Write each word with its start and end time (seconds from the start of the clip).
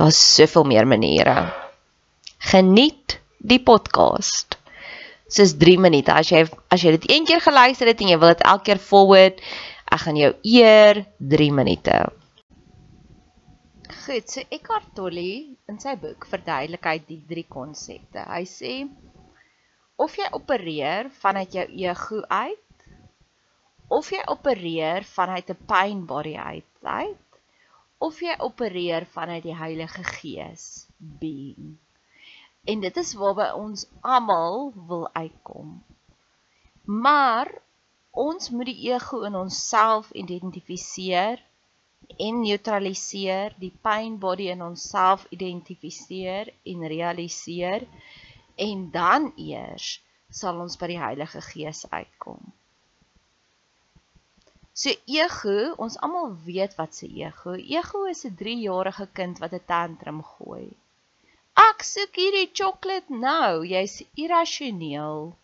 Daar's 0.00 0.34
soveel 0.34 0.64
meer 0.64 0.86
maniere. 0.88 1.52
Geniet 2.38 3.18
die 3.36 3.60
podcast. 3.60 4.56
Dis 5.28 5.52
3 5.60 5.76
minute. 5.76 6.14
As 6.14 6.30
jy 6.32 6.46
as 6.72 6.80
jy 6.80 6.94
dit 6.94 7.04
een 7.10 7.26
keer 7.28 7.42
geluister 7.44 7.90
het 7.90 8.00
en 8.00 8.08
jy 8.08 8.16
wil 8.22 8.32
dit 8.32 8.46
elke 8.48 8.64
keer 8.70 8.80
forward, 8.80 9.44
ek 9.92 10.02
gaan 10.06 10.16
jou 10.16 10.32
eer 10.54 11.02
3 11.34 11.50
minute. 11.52 11.98
Goed, 14.06 14.24
so 14.24 14.40
Eckhart 14.48 14.88
Tolle 14.96 15.28
in 15.68 15.84
sy 15.84 15.98
boek 16.00 16.24
verduidelik 16.32 16.88
hy 16.88 16.98
die 17.04 17.20
drie 17.28 17.44
konsepte. 17.44 18.24
Hy 18.24 18.44
sê 18.48 18.74
of 20.00 20.16
jy 20.16 20.32
opereer 20.32 21.12
vanuit 21.20 21.60
jou 21.60 21.68
ego 21.84 22.24
uit 22.24 22.88
of 23.92 24.14
jy 24.16 24.24
opereer 24.32 25.04
vanuit 25.04 25.50
'n 25.52 25.66
pain 25.68 26.06
body 26.08 26.38
uit, 26.40 26.70
uit 26.88 27.29
of 28.00 28.20
jy 28.24 28.34
opereer 28.40 29.04
vanuit 29.12 29.44
die 29.44 29.56
Heilige 29.56 30.04
Gees 30.04 30.86
being. 30.98 31.76
En 32.64 32.80
dit 32.80 32.96
is 32.96 33.12
waarby 33.20 33.50
ons 33.56 33.84
almal 34.00 34.72
wil 34.88 35.04
uitkom. 35.12 35.74
Maar 36.84 37.52
ons 38.10 38.50
moet 38.50 38.70
die 38.72 38.88
ego 38.88 39.20
in 39.28 39.36
onsself 39.36 40.10
identifiseer 40.16 41.42
en 42.16 42.40
neutraliseer, 42.40 43.54
die 43.60 43.72
pain 43.84 44.16
body 44.18 44.48
in 44.50 44.64
onsself 44.64 45.26
identifiseer 45.30 46.52
en 46.72 46.86
realiseer 46.88 47.84
en 48.56 48.88
dan 48.90 49.32
eers 49.36 49.98
sal 50.30 50.60
ons 50.64 50.76
by 50.80 50.88
die 50.94 50.98
Heilige 51.00 51.44
Gees 51.52 51.84
uitkom. 51.90 52.40
So 54.72 54.92
ego, 55.06 55.74
ons 55.76 55.98
almal 55.98 56.36
weet 56.44 56.76
wat 56.78 56.94
se 56.94 57.06
ego. 57.06 57.54
Ego 57.54 58.04
is 58.04 58.24
'n 58.24 58.36
3-jarige 58.36 59.06
kind 59.12 59.38
wat 59.38 59.52
'n 59.52 59.64
tantrum 59.66 60.22
gooi. 60.22 60.68
Ek 61.68 61.82
soek 61.82 62.14
hierdie 62.16 62.48
sjokolade 62.52 63.10
nou. 63.22 63.66
Jy's 63.66 64.02
irrasioneel 64.14 65.34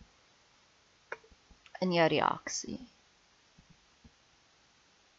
in 1.81 1.91
jou 1.93 2.07
reaksie. 2.07 2.79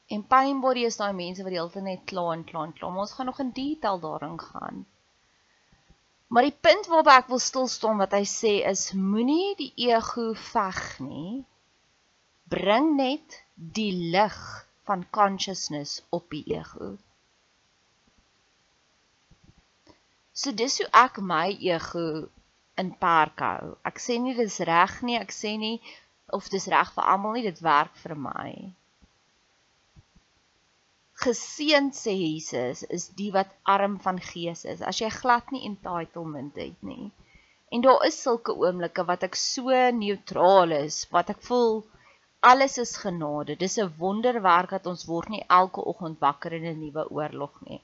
En 0.08 0.22
pain 0.26 0.60
body 0.60 0.86
is 0.88 0.96
daai 0.96 1.12
mense 1.12 1.42
wat 1.44 1.52
die 1.52 1.60
hele 1.60 1.72
tyd 1.72 1.84
net 1.84 2.04
kla 2.08 2.32
en 2.32 2.44
kla 2.44 2.62
en 2.64 2.72
kla. 2.72 2.88
Ons 2.88 3.12
gaan 3.12 3.28
nog 3.28 3.40
in 3.44 3.50
detail 3.52 4.00
daarin 4.00 4.38
gaan. 4.40 4.86
Maar 6.28 6.48
die 6.48 6.56
punt 6.66 6.88
waarop 6.88 7.10
ek 7.12 7.28
wil 7.32 7.40
stil 7.40 7.68
staan 7.68 8.00
wat 8.00 8.16
hy 8.16 8.24
sê 8.28 8.54
is 8.70 8.92
moenie 8.92 9.54
die 9.60 9.72
ego 9.88 10.32
veg 10.48 10.80
nie. 11.04 11.44
Bring 12.48 12.96
net 12.96 13.38
die 13.58 13.92
lig 14.14 14.38
van 14.86 15.04
consciousness 15.10 16.02
op 16.14 16.30
die 16.30 16.44
ego. 16.54 16.96
So 20.32 20.54
dis 20.54 20.78
hoe 20.78 20.86
ek 20.94 21.18
my 21.18 21.50
ego 21.66 22.28
in 22.78 22.92
park 23.02 23.42
hou. 23.42 23.74
Ek 23.90 23.98
sê 23.98 24.20
nie 24.22 24.36
dis 24.38 24.60
reg 24.68 25.00
nie, 25.02 25.18
ek 25.18 25.34
sê 25.34 25.56
nie 25.58 25.80
of 26.38 26.46
dis 26.52 26.68
reg 26.70 26.92
vir 26.94 27.08
almal 27.10 27.34
nie, 27.34 27.46
dit 27.48 27.62
werk 27.66 27.96
vir 28.04 28.14
my. 28.28 28.52
Geseend 31.18 31.98
sê 31.98 32.14
Jesus 32.14 32.84
is 32.94 33.08
die 33.18 33.32
wat 33.34 33.50
arm 33.66 33.98
van 34.04 34.22
gees 34.22 34.62
is. 34.62 34.84
As 34.86 35.02
jy 35.02 35.10
glad 35.10 35.50
nie 35.50 35.64
entitlement 35.66 36.54
het 36.62 36.78
nie. 36.86 37.10
En 37.74 37.82
daar 37.82 38.06
is 38.06 38.22
sulke 38.22 38.54
oomblikke 38.54 39.02
wat 39.08 39.26
ek 39.26 39.34
so 39.36 39.74
neutraal 39.98 40.76
is, 40.78 41.02
wat 41.10 41.34
ek 41.34 41.42
voel 41.50 41.82
Alles 42.40 42.78
is 42.78 42.96
genade. 42.96 43.56
Dis 43.56 43.78
'n 43.78 43.94
wonderwerk 43.98 44.70
dat 44.70 44.86
ons 44.86 45.04
word 45.04 45.28
nie 45.28 45.44
elke 45.48 45.84
oggend 45.84 46.18
wakker 46.20 46.52
in 46.52 46.66
'n 46.66 46.78
nuwe 46.80 47.04
oorlog 47.10 47.54
nie. 47.68 47.80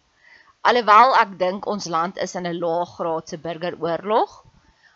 Alhoewel 0.62 1.14
ek 1.22 1.38
dink 1.38 1.66
ons 1.66 1.86
land 1.86 2.16
is 2.16 2.34
in 2.34 2.46
'n 2.46 2.58
laaggraadse 2.58 3.38
burgeroorlog. 3.46 4.44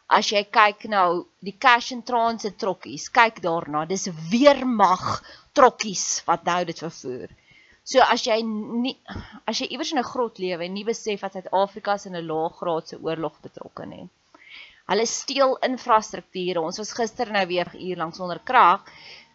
As 0.09 0.31
jy 0.31 0.45
kyk 0.45 0.85
nou 0.89 1.27
die 1.41 1.57
cash 1.59 1.93
and 1.93 2.07
transit 2.07 2.59
trokkies, 2.59 3.09
kyk 3.09 3.43
daarna, 3.43 3.85
dis 3.85 4.09
weermag 4.31 5.23
trokkies 5.53 6.23
wat 6.27 6.45
nou 6.45 6.65
dit 6.65 6.79
vervoer. 6.79 7.29
So 7.85 7.99
as 8.01 8.25
jy 8.27 8.43
nie 8.43 8.97
as 9.45 9.59
jy 9.59 9.67
iewers 9.73 9.93
in 9.93 9.99
'n 9.99 10.11
grot 10.13 10.39
lewe 10.39 10.65
en 10.65 10.75
nie 10.75 10.85
besef 10.85 11.21
dat 11.21 11.33
Suid-Afrika 11.33 11.99
se 11.99 12.09
in 12.09 12.17
'n 12.17 12.27
laaggraadse 12.31 13.03
oorlog 13.03 13.41
betrokke 13.43 13.87
nie. 13.87 14.09
Hulle 14.89 15.07
steel 15.07 15.59
infrastrukture. 15.69 16.61
Ons 16.61 16.79
was 16.79 16.93
gister 16.93 17.31
nou 17.33 17.47
weer 17.47 17.69
uur 17.75 17.97
lank 17.97 18.15
sonder 18.15 18.41
krag, 18.45 18.81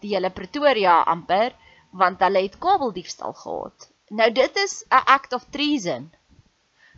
die 0.03 0.13
hele 0.15 0.31
Pretoria 0.35 1.00
amper, 1.15 1.55
want 2.03 2.21
hulle 2.25 2.44
het 2.45 2.59
kabeldiefstal 2.61 3.33
gehad. 3.39 3.89
Nou 4.19 4.29
dit 4.31 4.57
is 4.65 4.83
'n 4.89 5.03
act 5.15 5.33
of 5.33 5.45
treason. 5.50 6.11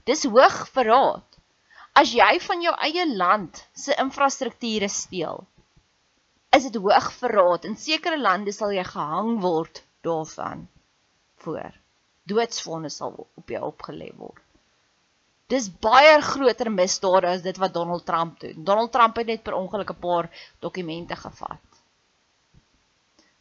Dis 0.04 0.24
hoog 0.24 0.58
verraad. 0.70 1.38
As 1.94 2.12
jy 2.14 2.40
van 2.40 2.62
jou 2.62 2.76
eie 2.88 3.06
land 3.16 3.68
se 3.74 3.96
infrastrukture 4.04 4.90
steel, 4.90 5.46
is 6.58 6.64
dit 6.64 6.82
hoog 6.82 7.12
verraad. 7.14 7.66
In 7.66 7.78
sekere 7.78 8.20
lande 8.20 8.52
sal 8.52 8.72
jy 8.76 8.84
gehang 8.84 9.40
word 9.42 9.84
daarvan 10.02 10.68
voor. 11.46 11.72
Doodsvonde 12.24 12.90
sal 12.90 13.28
op 13.36 13.50
jou 13.50 13.64
opgelê 13.64 14.10
word. 14.18 14.42
Dis 15.48 15.70
baie 15.70 16.22
groter 16.26 16.72
misdade 16.74 17.30
as 17.30 17.44
dit 17.46 17.58
wat 17.62 17.74
Donald 17.74 18.06
Trump 18.06 18.40
doen. 18.42 18.64
Donald 18.66 18.92
Trump 18.92 19.16
het 19.22 19.28
net 19.28 19.44
per 19.44 19.54
ongeluk 19.54 19.92
'n 19.94 20.00
paar 20.00 20.30
dokumente 20.60 21.16
gevat. 21.16 21.75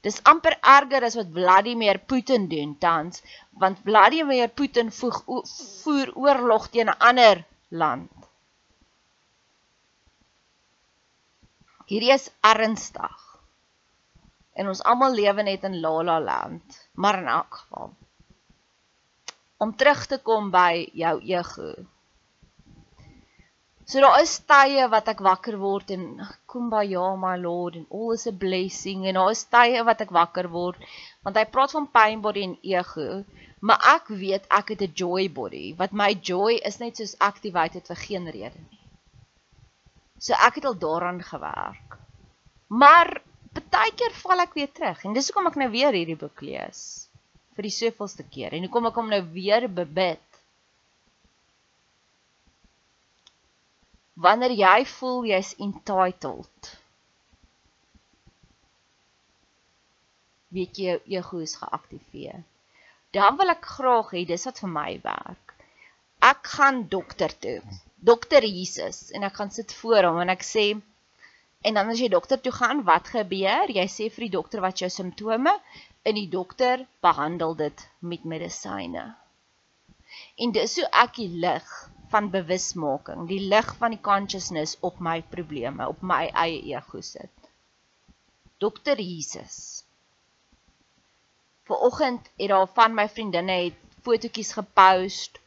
Dis 0.04 0.20
amper 0.28 0.58
erger 0.60 1.06
as 1.06 1.16
wat 1.16 1.32
Vladimir 1.32 1.98
Putin 2.10 2.44
doen 2.48 2.74
tans, 2.78 3.22
want 3.62 3.80
Vladimir 3.86 4.50
Putin 4.52 4.90
voeg, 4.92 5.22
voer 5.82 6.12
oorlog 6.26 6.68
teen 6.74 6.90
'n 6.92 6.98
ander 7.10 7.44
land. 7.68 8.12
Hierdie 11.88 12.12
is 12.12 12.30
ernstig. 12.40 13.16
En 14.52 14.68
ons 14.68 14.82
almal 14.92 15.16
lewe 15.16 15.42
net 15.42 15.64
in 15.68 15.80
La 15.80 16.02
La 16.02 16.18
Land, 16.20 16.88
maar 16.92 17.18
in 17.18 17.26
elk 17.28 17.54
geval. 17.62 17.90
Om 19.56 19.76
terug 19.76 20.06
te 20.06 20.18
kom 20.18 20.50
by 20.50 20.88
jou 20.92 21.16
ego. 21.20 21.72
So 23.84 24.00
daar 24.00 24.20
is 24.22 24.38
tye 24.48 24.86
wat 24.88 25.08
ek 25.12 25.18
wakker 25.24 25.58
word 25.60 25.90
en 25.92 26.04
kumbaya 26.48 27.08
my 27.20 27.34
lord 27.36 27.76
and 27.76 27.90
all 27.90 28.14
is 28.14 28.26
a 28.26 28.32
blessing 28.32 29.04
en 29.06 29.18
daar 29.20 29.32
is 29.34 29.44
tye 29.52 29.82
wat 29.84 30.00
ek 30.00 30.14
wakker 30.18 30.48
word 30.48 30.80
want 31.26 31.36
hy 31.36 31.44
praat 31.56 31.74
van 31.76 31.90
pain 31.98 32.22
body 32.24 32.46
en 32.48 32.54
ego, 32.64 33.24
maar 33.60 33.84
ek 33.92 34.08
weet 34.22 34.48
ek 34.60 34.72
het 34.72 34.86
'n 34.86 34.96
joy 35.02 35.28
body 35.28 35.66
wat 35.76 35.92
my 35.92 36.12
joy 36.30 36.56
is 36.70 36.80
net 36.80 36.96
soos 36.96 37.14
activated 37.20 37.86
vir 37.92 38.00
geen 38.06 38.26
rede 38.36 38.60
nie. 38.70 38.80
So 40.18 40.32
ek 40.32 40.60
het 40.60 40.64
al 40.64 40.80
daaraan 40.80 41.20
gewerk. 41.20 41.98
Maar 42.68 43.20
baie 43.74 43.92
keer 43.92 44.14
val 44.22 44.40
ek 44.44 44.54
weer 44.56 44.70
terug 44.72 45.04
en 45.04 45.12
dis 45.12 45.28
hoekom 45.28 45.50
ek 45.50 45.56
nou 45.60 45.70
weer 45.70 45.92
hierdie 45.92 46.18
boek 46.18 46.40
lees 46.40 46.80
vir 47.56 47.68
die 47.68 47.74
soveelste 47.74 48.24
keer 48.24 48.54
en 48.56 48.64
hoekom 48.66 48.88
ek 48.90 49.00
hom 49.00 49.10
nou 49.12 49.22
weer 49.34 49.68
bebid. 49.68 50.33
Wanneer 54.14 54.54
jy 54.54 54.84
voel 54.86 55.24
jy's 55.32 55.54
entitled. 55.58 56.72
weet 60.54 60.78
jy 60.78 60.84
jou 60.92 61.00
ego 61.18 61.40
is 61.42 61.56
geaktiveer. 61.58 62.44
Dan 63.10 63.34
wil 63.40 63.50
ek 63.50 63.66
graag 63.76 64.12
hê 64.14 64.20
dis 64.28 64.44
wat 64.46 64.60
vir 64.62 64.70
my 64.70 64.92
werk. 65.02 65.54
Ek 66.22 66.46
gaan 66.46 66.84
dokter 66.92 67.34
toe 67.42 67.58
dokter 68.04 68.44
Jesus 68.44 69.08
en 69.16 69.24
ek 69.24 69.38
gaan 69.38 69.50
sit 69.50 69.72
voor 69.80 70.04
hom 70.10 70.20
en 70.20 70.32
ek 70.34 70.44
sê 70.44 70.64
en 71.64 71.78
dan 71.78 71.88
as 71.88 72.00
jy 72.02 72.10
dokter 72.12 72.40
toe 72.44 72.52
gaan, 72.52 72.82
wat 72.84 73.08
gebeur? 73.08 73.70
Jy 73.72 73.86
sê 73.88 74.10
vir 74.12 74.26
die 74.26 74.34
dokter 74.34 74.60
wat 74.60 74.82
jou 74.82 74.90
simptome 74.92 75.54
en 76.04 76.18
die 76.18 76.28
dokter 76.28 76.84
behandel 77.06 77.56
dit 77.56 77.84
met 78.04 78.26
medisyne. 78.28 79.06
En 80.36 80.52
dis 80.52 80.76
hoe 80.76 80.88
ek 81.04 81.16
die 81.16 81.30
lig 81.46 81.70
van 82.08 82.30
bewusmaking, 82.30 83.26
die 83.28 83.40
lig 83.40 83.74
van 83.80 83.94
die 83.94 84.00
consciousness 84.00 84.76
op 84.80 84.98
my 84.98 85.22
probleme, 85.34 85.88
op 85.88 86.02
my 86.02 86.26
eie 86.32 86.60
ego 86.72 87.00
sit. 87.00 87.50
Dokter 88.58 89.00
Jesus. 89.00 89.84
Vanoggend 91.64 92.28
het 92.36 92.48
daar 92.48 92.68
van 92.68 92.94
my 92.94 93.08
vriendinne 93.08 93.58
het 93.64 93.80
fotootjies 94.02 94.52
gepost 94.52 95.40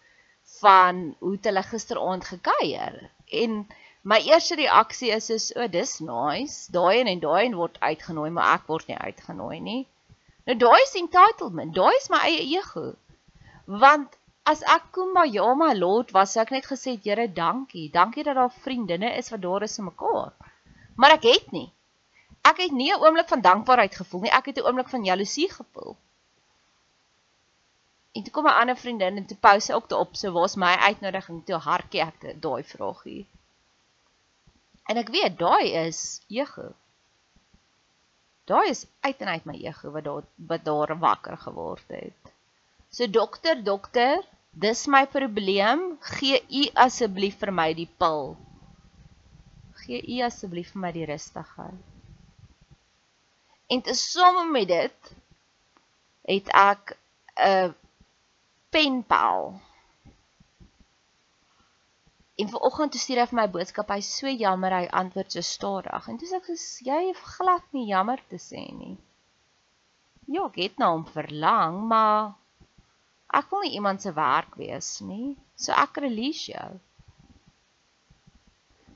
van 0.59 1.15
hoe 1.19 1.37
hulle 1.41 1.63
gisteraand 1.63 2.25
gekuier 2.25 3.09
en 3.43 3.67
my 4.01 4.17
eerste 4.23 4.55
reaksie 4.55 5.11
is 5.11 5.29
is 5.29 5.49
o, 5.55 5.63
oh, 5.63 5.71
dis 5.71 5.99
nice. 5.99 6.71
Daai 6.71 6.99
en 6.99 7.07
en 7.11 7.19
daai 7.19 7.45
en 7.45 7.57
word 7.59 7.79
uitgenooi, 7.79 8.29
maar 8.31 8.53
ek 8.55 8.69
word 8.71 8.87
nie 8.87 8.97
uitgenooi 8.97 9.59
nie. 9.59 9.81
Nou 10.47 10.55
daai 10.57 10.81
is 10.83 10.95
entitlement. 10.95 11.73
Daai 11.75 11.95
is 11.97 12.07
my 12.13 12.21
eie 12.29 12.45
ego. 12.55 12.93
Want 13.65 14.15
as 14.47 14.63
ek 14.63 14.91
Kumba 14.95 15.25
my 15.55 15.73
lord 15.73 16.11
was, 16.13 16.31
sou 16.31 16.41
ek 16.41 16.51
net 16.51 16.65
gesê, 16.65 16.97
"Here, 17.03 17.27
dankie. 17.27 17.89
Dankie 17.91 18.23
dat 18.23 18.35
daar 18.35 18.51
vriendinne 18.51 19.17
is 19.17 19.29
wat 19.29 19.41
daar 19.41 19.63
is 19.63 19.75
vir 19.75 19.85
mekaar." 19.85 20.31
Maar 20.95 21.11
ek 21.11 21.23
het 21.23 21.51
nie. 21.51 21.71
Ek 22.43 22.57
het 22.57 22.71
nie 22.71 22.91
'n 22.93 23.01
oomblik 23.03 23.27
van 23.27 23.41
dankbaarheid 23.41 23.95
gevoel 23.95 24.21
nie. 24.21 24.31
Ek 24.31 24.45
het 24.45 24.57
'n 24.57 24.67
oomblik 24.67 24.89
van 24.89 25.03
jaloesie 25.03 25.51
gevoel. 25.51 25.97
En 28.15 28.23
toe 28.23 28.33
kom 28.33 28.47
'n 28.47 28.59
ander 28.61 28.77
vriendin 28.77 29.17
en 29.17 29.25
toe 29.25 29.37
pouse 29.37 29.73
ook 29.73 29.89
daarop, 29.89 30.15
so 30.15 30.31
waar's 30.31 30.55
my 30.55 30.75
uitnodiging 30.75 31.45
toe 31.45 31.55
hartjie 31.55 32.01
ek 32.01 32.41
daai 32.41 32.63
vragie. 32.63 33.25
En 34.85 34.97
ek 34.97 35.09
weet 35.09 35.37
daai 35.37 35.73
is 35.73 36.21
ego. 36.27 36.73
Daai 38.45 38.69
is 38.69 38.85
uit 38.99 39.21
en 39.21 39.27
uit 39.27 39.45
my 39.45 39.53
ego 39.53 39.91
wat 39.91 40.03
daar 40.03 40.23
wat 40.35 40.63
daar 40.63 40.99
wakker 40.99 41.37
geword 41.37 41.87
het. 41.87 42.33
So 42.89 43.09
dokter, 43.09 43.63
dokter, 43.63 44.23
dis 44.61 44.87
my 44.89 45.05
probleem, 45.11 45.83
gee 46.17 46.39
u 46.61 46.63
asseblief 46.85 47.37
vir 47.41 47.51
my 47.53 47.69
die 47.77 47.89
pil. 48.01 48.33
Gee 49.83 50.01
u 50.15 50.21
asseblief 50.25 50.73
vir 50.73 50.83
my 50.85 50.91
die 50.95 51.05
rustigheid. 51.09 51.83
En 53.67 53.83
te 53.83 53.93
somme 53.99 54.45
met 54.51 54.67
dit 54.71 55.11
het 56.31 56.49
ek 56.55 56.97
'n 57.35 57.75
penpaal. 58.69 59.59
En 62.37 62.49
vanoggend 62.49 62.91
toe 62.91 63.01
stuur 63.01 63.19
hy 63.19 63.27
vir 63.27 63.39
my 63.39 63.47
boodskap, 63.49 63.89
hy 63.89 64.01
so 64.01 64.27
jammer 64.29 64.71
hy 64.71 64.87
antwoord 64.87 65.31
so 65.31 65.41
stadig. 65.41 66.07
En 66.07 66.17
toe 66.17 66.27
sê 66.27 66.35
ek 66.35 66.49
jy 66.89 66.99
het 67.07 67.21
glad 67.37 67.63
nie 67.71 67.87
jammer 67.87 68.21
te 68.29 68.37
sê 68.37 68.63
nie. 68.73 68.97
Ja, 70.27 70.45
ek 70.45 70.55
het 70.55 70.77
nou 70.77 70.91
om 70.99 71.05
verlang, 71.07 71.87
maar 71.87 72.35
ek 73.33 73.49
wil 73.51 73.65
nie 73.65 73.75
iemand 73.75 74.01
se 74.01 74.13
werk 74.13 74.55
wees 74.55 74.99
nie. 75.01 75.35
So 75.55 75.73
ek 75.73 75.99
release 76.03 76.51
jou. 76.51 76.69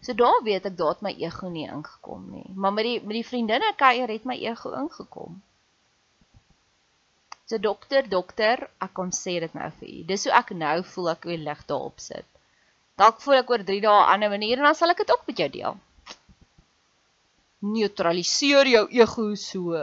So 0.02 0.14
daar 0.18 0.42
weet 0.44 0.66
ek 0.66 0.78
daar 0.78 0.96
het 0.96 1.06
my 1.06 1.14
ego 1.20 1.50
nie 1.50 1.68
ingekom 1.68 2.26
nie. 2.32 2.48
Maar 2.56 2.74
met 2.74 2.88
die 2.88 3.00
met 3.02 3.18
die 3.20 3.28
vriendinne 3.28 3.74
kuier 3.78 4.10
het 4.10 4.26
my 4.26 4.38
ego 4.40 4.74
ingekom. 4.74 5.42
So 7.46 7.60
dokter, 7.60 8.08
dokter, 8.10 8.70
ek 8.80 8.94
kom 8.96 9.12
sê 9.12 9.40
dit 9.44 9.54
nou 9.54 9.68
vir 9.80 9.90
u. 9.90 10.04
Dis 10.08 10.24
hoe 10.26 10.34
ek 10.40 10.54
nou 10.56 10.78
voel 10.94 11.12
ek 11.14 11.28
weer 11.28 11.42
lig 11.44 11.66
daarop 11.68 12.00
sit. 12.00 12.28
Dalk 13.02 13.20
voel 13.22 13.42
ek 13.42 13.52
oor 13.52 13.64
3 13.68 13.82
dae 13.84 13.98
'n 14.00 14.12
ander 14.14 14.32
manier 14.32 14.58
en 14.58 14.70
dan 14.70 14.78
sal 14.80 14.94
ek 14.94 15.04
dit 15.04 15.12
ook 15.12 15.28
met 15.28 15.42
jou 15.44 15.50
deel. 15.50 15.80
Neutraliseer 17.62 18.68
jou 18.68 18.86
ego 18.98 19.28
so. 19.38 19.78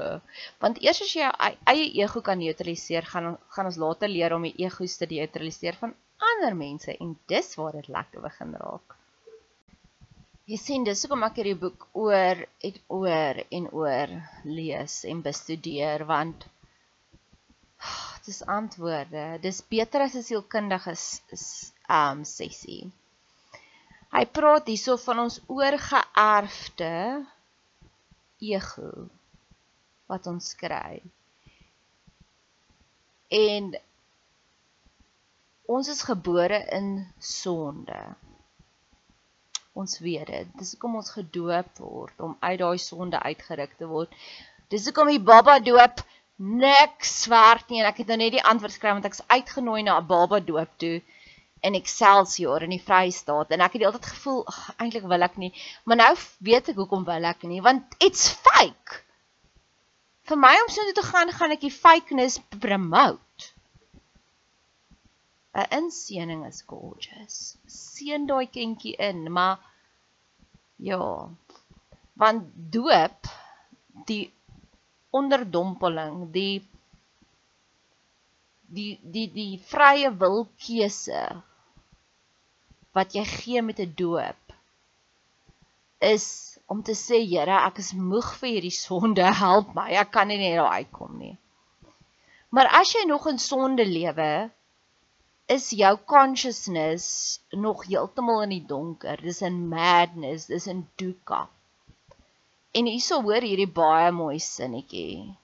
Want 0.63 0.81
eers 0.83 1.03
as 1.05 1.15
jy 1.15 1.23
jou 1.23 1.33
eie 1.73 1.89
ego 2.03 2.23
kan 2.27 2.41
neutraliseer, 2.43 3.07
gaan 3.07 3.37
gaan 3.55 3.71
ons 3.71 3.79
later 3.79 4.11
leer 4.11 4.35
om 4.35 4.47
die 4.49 4.57
egos 4.67 4.99
te 4.99 5.07
neutraliseer 5.11 5.79
van 5.79 5.95
ander 6.31 6.57
mense 6.59 6.97
en 6.99 7.15
dis 7.31 7.55
waar 7.61 7.79
dit 7.79 7.89
lekker 7.95 8.25
begin 8.25 8.55
raak. 8.63 8.99
Jy 10.49 10.57
sien 10.57 10.85
dis 10.85 11.03
hoekom 11.05 11.27
ek 11.27 11.39
hierdie 11.39 11.59
boek 11.61 11.83
oor 12.03 12.39
en 12.67 12.77
oor 12.99 13.41
en 13.57 13.67
oor 13.77 14.15
lees 14.59 14.95
en 15.11 15.19
bestudeer 15.27 16.07
want 16.09 16.47
dis 18.27 18.41
antwoorde. 18.59 19.27
Dis 19.45 19.61
beter 19.75 20.07
as 20.07 20.17
'n 20.17 20.25
sielkundige 20.25 20.95
um 22.01 22.25
sessie. 22.25 22.87
Hy 24.17 24.25
praat 24.39 24.71
hierso 24.73 24.97
van 25.05 25.27
ons 25.27 25.37
oorgeerfde 25.53 26.95
ego 28.39 29.09
wat 30.09 30.27
ons 30.27 30.55
kry. 30.57 31.03
En 33.29 33.75
ons 35.69 35.89
is 35.89 36.03
gebore 36.03 36.63
in 36.73 37.07
sonde. 37.21 37.99
Ons 39.79 39.99
weet 40.03 40.27
dit. 40.27 40.55
Dis 40.59 40.73
hoekom 40.75 40.97
ons 41.03 41.11
gedoop 41.15 41.83
word 41.83 42.25
om 42.25 42.37
uit 42.41 42.59
daai 42.59 42.79
sonde 42.83 43.21
uitgeruk 43.21 43.77
te 43.79 43.87
word. 43.91 44.15
Dis 44.73 44.89
hoekom 44.89 45.13
die 45.13 45.23
baba 45.23 45.59
doop 45.61 46.01
niks 46.39 47.13
swart 47.25 47.69
nie 47.69 47.83
en 47.83 47.89
ek 47.91 48.03
het 48.03 48.11
nou 48.11 48.19
net 48.21 48.37
die 48.37 48.45
antwoord 48.47 48.77
gekry 48.77 48.95
want 48.95 49.07
ek's 49.09 49.25
uitgenooi 49.27 49.83
na 49.83 49.99
'n 49.99 50.07
baba 50.07 50.39
doop 50.41 50.71
toe 50.79 50.99
in 51.61 51.75
Excelsior 51.75 52.63
in 52.63 52.75
die 52.77 52.83
Vrystaat 52.83 53.51
en 53.55 53.65
ek 53.65 53.77
het 53.77 53.83
die 53.83 53.89
hele 53.89 53.99
tyd 53.99 54.13
gevoel 54.15 54.45
eintlik 54.79 55.07
wil 55.11 55.27
ek 55.27 55.37
nie 55.43 55.53
maar 55.85 56.01
nou 56.03 56.13
weet 56.51 56.73
ek 56.73 56.81
hoekom 56.83 57.07
wil 57.09 57.31
ek 57.33 57.47
nie 57.51 57.63
want 57.65 57.99
it's 58.05 58.29
fake 58.47 59.03
vir 60.29 60.39
my 60.39 60.55
om 60.63 60.73
so 60.73 60.85
toe 60.85 60.99
te 61.01 61.09
gaan 61.11 61.33
gaan 61.35 61.57
ek 61.57 61.65
die 61.67 61.75
fakeness 61.75 62.41
promote 62.61 63.53
'n 65.59 65.67
inseening 65.79 66.43
is 66.47 66.63
gorgeous. 66.71 67.37
Seën 67.67 68.27
daai 68.31 68.47
kindjie 68.57 68.95
in, 69.11 69.25
maar 69.37 69.59
ja. 70.89 71.03
Want 72.23 72.51
doop 72.75 73.31
die 74.11 74.25
onderdompeling, 75.21 76.17
die 76.37 76.63
die 78.77 78.93
die 79.17 79.27
die 79.35 79.55
vrye 79.73 80.13
wil 80.23 80.45
keuse 80.67 81.23
wat 82.99 83.15
jy 83.17 83.25
gee 83.31 83.63
met 83.63 83.81
'n 83.81 83.95
doop 84.03 84.43
is 86.01 86.59
om 86.67 86.83
te 86.83 86.95
sê 86.95 87.19
Here, 87.27 87.57
ek 87.67 87.79
is 87.83 87.93
moeg 87.93 88.29
vir 88.41 88.49
hierdie 88.55 88.75
sonde, 88.75 89.25
help 89.45 89.75
my. 89.75 89.89
Ek 90.03 90.13
kan 90.15 90.29
nie 90.29 90.39
net 90.39 90.59
daar 90.61 90.79
uitkom 90.81 91.19
nie. 91.19 91.37
Maar 92.55 92.71
as 92.81 92.93
jy 92.95 93.05
nog 93.09 93.27
in 93.29 93.39
sonde 93.39 93.85
lewe, 93.87 94.51
is 95.49 95.71
jou 95.73 95.95
consciousness 96.05 97.41
nog 97.51 97.87
heeltemal 97.89 98.43
in 98.45 98.53
die 98.57 98.65
donker. 98.69 99.21
Dis 99.25 99.41
in 99.43 99.69
madness, 99.69 100.47
dis 100.53 100.69
in 100.69 100.85
dukkha. 101.01 101.47
En 102.77 102.89
hierso 102.89 103.23
hoor 103.25 103.45
hierdie 103.45 103.71
baie 103.81 104.13
mooi 104.13 104.39
sinnetjie. 104.45 105.35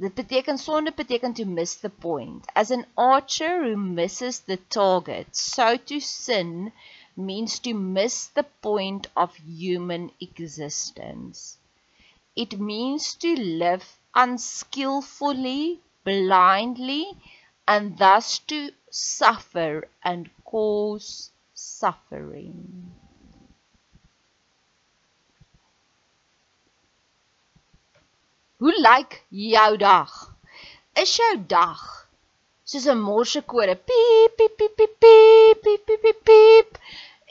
Dit 0.00 0.14
beteken 0.14 0.58
sonde 0.58 0.92
beteken 0.92 1.34
to 1.34 1.44
miss 1.44 1.74
the 1.74 1.90
point. 1.90 2.46
As 2.54 2.70
an 2.70 2.86
archer 2.96 3.64
who 3.64 3.76
misses 3.76 4.38
the 4.38 4.56
target, 4.56 5.34
so 5.34 5.76
to 5.76 5.98
sin 5.98 6.72
means 7.16 7.58
to 7.58 7.74
miss 7.74 8.28
the 8.28 8.44
point 8.62 9.08
of 9.16 9.34
human 9.34 10.12
existence. 10.20 11.58
It 12.36 12.60
means 12.60 13.14
to 13.16 13.34
live 13.34 13.98
unskillfully, 14.14 15.80
blindly, 16.04 17.18
and 17.66 17.98
thus 17.98 18.38
to 18.50 18.70
suffer 18.90 19.88
and 20.04 20.30
cause 20.44 21.32
suffering. 21.54 22.77
Hoe 28.58 28.74
lyk 28.80 29.20
jou 29.30 29.76
dag? 29.78 30.14
Is 30.98 31.12
jou 31.14 31.34
dag 31.46 31.82
soos 32.66 32.86
'n 32.90 32.98
morsekode? 32.98 33.76
Piep 33.90 34.32
piep 34.38 34.56
piep 34.58 34.74
piep 34.78 34.94
piep 35.02 35.60
piep 35.62 35.84
piep 35.86 36.02
piep 36.02 36.24
piep. 36.30 36.80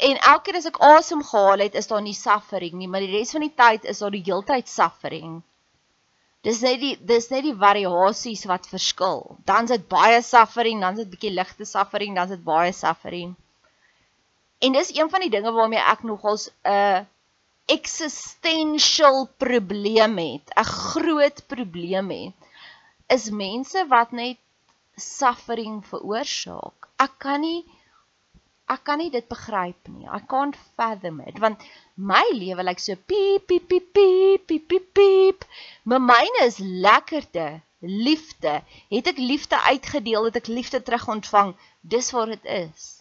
En 0.07 0.15
elke 0.31 0.43
keer 0.46 0.60
as 0.60 0.69
ek 0.69 0.79
asem 0.91 1.24
gehaal 1.31 1.65
het, 1.65 1.75
is 1.75 1.91
daar 1.91 2.01
nie 2.05 2.15
suffering 2.15 2.77
nie, 2.79 2.88
maar 2.88 3.03
die 3.03 3.12
res 3.12 3.36
van 3.36 3.43
die 3.43 3.51
tyd 3.63 3.89
is 3.91 4.00
daar 4.00 4.15
die 4.15 4.24
heeltyd 4.24 4.72
suffering. 4.72 5.41
Dis 6.48 6.62
net 6.62 6.79
die 6.79 6.96
dis 7.12 7.27
net 7.34 7.43
die 7.43 7.57
variasies 7.65 8.46
wat 8.48 8.72
verskil. 8.72 9.36
Dan's 9.43 9.75
dit 9.75 9.88
baie 9.91 10.24
suffering, 10.24 10.79
dan's 10.79 11.03
dit 11.03 11.12
bietjie 11.12 11.34
ligte 11.36 11.67
suffering, 11.67 12.15
dan's 12.15 12.31
dit 12.38 12.43
baie 12.43 12.72
suffering. 12.72 13.36
En 14.63 14.79
dis 14.79 14.96
een 14.96 15.10
van 15.10 15.27
die 15.27 15.34
dinge 15.36 15.51
waarmee 15.51 15.84
ek 15.91 16.07
nogals 16.07 16.50
'n 16.63 17.03
existential 17.67 19.27
probleem 19.38 20.17
het, 20.17 20.51
'n 20.55 20.63
groot 20.63 21.39
probleem 21.47 22.09
het, 22.09 22.36
is 23.07 23.29
mense 23.29 23.86
wat 23.88 24.12
net 24.12 24.38
suffering 24.95 25.86
veroorsaak. 25.86 26.88
Ek 26.97 27.13
kan 27.17 27.41
nie 27.41 27.65
ek 28.67 28.83
kan 28.83 29.00
nie 29.00 29.12
dit 29.12 29.27
begryp 29.27 29.88
nie. 29.88 30.07
I 30.07 30.19
can't 30.27 30.57
fathom 30.75 31.21
it 31.21 31.39
want 31.39 31.63
my 31.95 32.24
lewe 32.33 32.63
lyk 32.63 32.67
like 32.67 32.83
so 32.83 32.95
piep 32.95 33.47
piep 33.47 33.67
piep 33.67 33.93
piep 33.93 34.47
piep 34.47 34.67
piep 34.67 34.88
piep. 34.93 35.45
My 35.83 36.00
myne 36.03 36.43
is 36.45 36.59
lekkerte, 36.59 37.62
liefde. 37.79 38.62
Het 38.89 39.07
ek 39.13 39.17
liefde 39.17 39.62
uitgedeel, 39.71 40.25
het 40.25 40.36
ek 40.36 40.47
liefde 40.47 40.83
terug 40.83 41.07
ontvang. 41.07 41.55
Dis 41.81 42.12
waar 42.12 42.31
dit 42.36 42.45
is. 42.45 42.96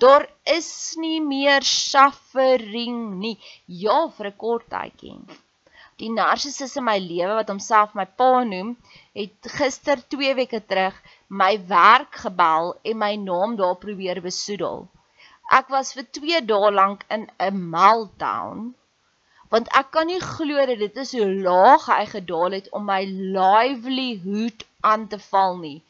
Daar 0.00 0.24
is 0.56 0.70
nie 0.96 1.20
meer 1.20 1.62
suffering 1.62 3.00
nie. 3.22 3.36
Ja, 3.84 3.98
vir 4.16 4.26
'n 4.30 4.36
kort 4.44 4.66
tydjie. 4.74 5.16
Die 6.00 6.10
narcissus 6.18 6.76
in 6.80 6.86
my 6.88 6.98
lewe 6.98 7.34
wat 7.38 7.52
homself 7.52 7.94
my 7.98 8.06
pa 8.20 8.30
noem, 8.52 8.70
het 9.20 9.50
gister 9.58 10.00
2 10.16 10.34
weke 10.40 10.60
terug 10.72 10.96
my 11.42 11.52
werk 11.74 12.22
gebel 12.24 12.74
en 12.92 13.00
my 13.04 13.14
naam 13.28 13.56
daar 13.60 13.76
probeer 13.84 14.22
besoedel. 14.28 14.88
Ek 15.58 15.68
was 15.76 15.92
vir 15.98 16.06
2 16.20 16.44
dae 16.52 16.70
lank 16.80 17.04
in 17.16 17.28
'n 17.48 17.64
meltdown 17.76 18.70
want 19.52 19.70
ek 19.80 19.88
kan 19.94 20.06
nie 20.06 20.20
glo 20.22 20.64
dat 20.70 20.78
dit 20.78 20.98
is 21.04 21.12
hoe 21.18 21.28
laag 21.46 21.86
hy 21.90 22.04
gedaal 22.16 22.52
het 22.56 22.68
om 22.78 22.84
my 22.86 23.02
livelihood 23.36 24.64
aan 24.80 25.08
te 25.12 25.18
val 25.30 25.56
nie. 25.58 25.80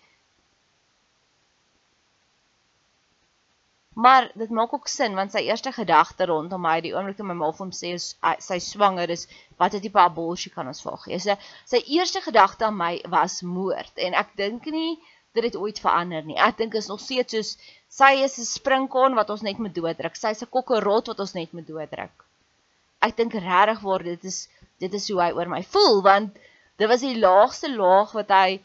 Maar 3.94 4.30
dit 4.34 4.50
maak 4.50 4.72
ook 4.72 4.88
sin 4.88 5.14
want 5.14 5.32
sy 5.32 5.40
eerste 5.46 5.72
gedagte 5.72 6.26
rondom 6.30 6.60
my 6.62 6.76
die 6.80 6.92
oomblik 6.94 7.16
toe 7.18 7.24
my 7.26 7.34
ma 7.34 7.48
hom 7.58 7.72
sê 7.74 7.88
is 7.96 8.04
sy 8.46 8.58
swanger 8.62 9.10
is 9.10 9.24
wat 9.58 9.74
'n 9.74 9.82
tipe 9.86 9.98
abortus 9.98 10.52
kan 10.54 10.70
ons 10.72 10.82
vir 10.84 10.98
gee. 11.04 11.18
Sy 11.18 11.34
sy 11.72 11.80
eerste 11.96 12.20
gedagte 12.26 12.64
aan 12.68 12.76
my 12.76 12.92
was 13.14 13.42
moord 13.42 13.98
en 14.06 14.14
ek 14.14 14.36
dink 14.36 14.70
nie 14.76 14.92
dit 15.34 15.44
het 15.44 15.56
ooit 15.56 15.82
verander 15.86 16.22
nie. 16.22 16.38
Ek 16.38 16.56
dink 16.58 16.74
is 16.74 16.86
nog 16.86 17.00
steeds 17.00 17.34
soos 17.34 17.50
sy 17.88 18.12
is 18.26 18.38
'n 18.38 18.46
sprinkaan 18.52 19.18
wat 19.18 19.30
ons 19.30 19.42
net 19.42 19.58
moet 19.58 19.74
dooddruk. 19.74 20.16
Sy 20.16 20.30
is 20.36 20.42
'n 20.42 20.52
kokkerot 20.54 21.10
wat 21.10 21.20
ons 21.20 21.34
net 21.34 21.52
moet 21.52 21.66
dooddruk. 21.66 22.24
Ek 23.02 23.16
dink 23.16 23.34
regtig 23.34 23.80
waar 23.80 24.02
dit 24.02 24.24
is 24.24 24.48
dit 24.78 24.94
is 24.94 25.08
hoe 25.10 25.20
hy 25.22 25.32
oor 25.32 25.48
my 25.48 25.62
voel 25.62 26.02
want 26.02 26.38
dit 26.78 26.88
was 26.88 27.00
die 27.00 27.18
laagste 27.18 27.74
laag 27.74 28.12
wat 28.12 28.30
hy 28.30 28.60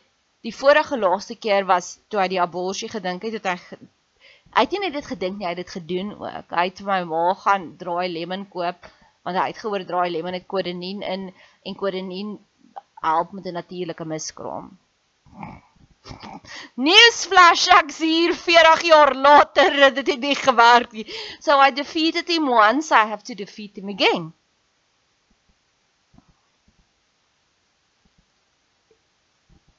die 0.45 0.53
vorige 0.61 0.97
laaste 0.97 1.35
keer 1.35 1.65
was 1.65 1.97
toe 2.09 2.19
hy 2.19 2.27
die 2.27 2.41
abortus 2.41 2.91
gedink 2.91 3.23
het, 3.23 3.33
het 3.33 3.45
hy 3.45 3.77
hy 4.55 4.63
het 4.63 4.71
nie 4.71 4.79
net 4.85 4.93
dit 4.95 5.07
gedink 5.11 5.37
nie, 5.37 5.45
hy 5.47 5.53
het 5.53 5.63
dit 5.63 5.75
gedoen 5.77 6.13
ook. 6.15 6.53
Hy 6.55 6.65
het 6.69 6.79
vir 6.79 6.91
my 6.91 7.01
ma 7.09 7.23
gaan 7.43 7.71
draai 7.79 8.07
lemon 8.11 8.47
koop 8.51 8.87
want 9.25 9.39
hy 9.41 9.47
het 9.49 9.59
gehoor 9.59 9.83
draai 9.89 10.09
lemon 10.13 10.37
het 10.37 10.45
kodenien 10.47 11.01
in 11.01 11.29
en 11.65 11.75
kodenien 11.75 12.35
help 13.01 13.31
met 13.31 13.45
'n 13.45 13.57
natuurlike 13.59 14.05
miskraam. 14.05 14.77
Newsflash 16.77 17.67
ek 17.73 17.91
hier 17.97 18.33
40 18.37 18.81
jaar 18.91 19.13
later 19.15 19.71
dit 19.97 20.07
het 20.07 20.19
nie 20.19 20.35
gewerk 20.35 20.91
nie. 20.91 21.05
So 21.39 21.59
I 21.59 21.71
defeated 21.71 22.27
him 22.27 22.49
once, 22.49 22.91
I 22.91 23.05
have 23.09 23.23
to 23.23 23.33
defeat 23.33 23.75
him 23.75 23.89
again. 23.89 24.33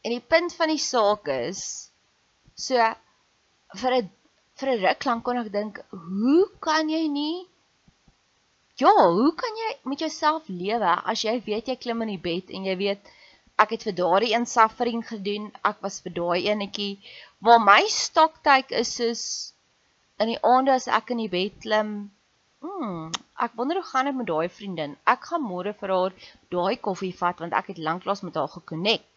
En 0.02 0.11
die 0.11 0.21
punt 0.21 0.54
van 0.54 0.68
die 0.68 0.83
saak 0.83 1.28
is 1.28 1.90
so 2.54 2.75
vir 3.80 3.95
'n 4.02 4.11
vir 4.60 4.68
'n 4.72 4.80
ruk 4.84 5.04
lank 5.08 5.25
kon 5.25 5.42
ek 5.42 5.52
dink, 5.58 5.84
hoe 5.90 6.44
kan 6.66 6.88
jy 6.88 7.04
nie 7.18 7.46
Ja, 8.76 8.92
hoe 8.92 9.30
kan 9.40 9.54
jy 9.56 9.68
met 9.88 10.02
jouself 10.04 10.48
lewe 10.52 10.90
as 11.12 11.22
jy 11.25 11.32
weet 11.46 11.68
jy 11.70 11.76
klim 11.80 12.02
in 12.04 12.10
die 12.12 12.25
bed 12.26 12.50
en 12.56 12.66
jy 12.68 12.75
weet 12.76 13.06
ek 13.64 13.70
het 13.72 13.86
vir 13.88 13.94
daardie 14.00 14.34
een 14.34 14.44
suffering 14.50 15.00
gedoen, 15.10 15.46
ek 15.70 15.80
was 15.86 16.02
vir 16.04 16.12
daai 16.18 16.48
enetjie 16.52 16.98
waar 17.48 17.62
my 17.68 17.78
stoktyd 17.94 18.75
is 18.82 18.90
soos 18.98 19.22
in 20.20 20.34
die 20.34 20.42
aande 20.50 20.75
as 20.75 20.88
ek 20.98 21.14
in 21.14 21.22
die 21.25 21.32
bed 21.32 21.56
klim. 21.64 21.94
Hmm, 22.60 23.08
ek 23.46 23.56
wonder 23.56 23.80
hoe 23.80 23.88
gaan 23.94 24.10
dit 24.10 24.18
met 24.20 24.28
daai 24.28 24.52
vriendin. 24.58 24.96
Ek 25.14 25.25
gaan 25.30 25.44
môre 25.48 25.72
vir 25.80 25.94
haar 25.96 26.20
daai 26.52 26.76
koffie 26.88 27.14
vat 27.22 27.40
want 27.44 27.56
ek 27.56 27.72
het 27.72 27.80
lanklaas 27.88 28.25
met 28.28 28.36
haar 28.36 28.52
gekonnek. 28.58 29.08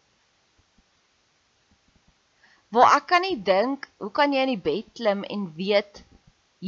Waar 2.74 2.96
ek 2.96 3.06
kan 3.10 3.24
nie 3.26 3.38
dink, 3.46 3.88
hoe 3.98 4.12
kan 4.14 4.32
jy 4.32 4.42
in 4.46 4.52
die 4.54 4.64
bed 4.70 4.90
klim 4.98 5.24
en 5.36 5.48
weet 5.56 6.04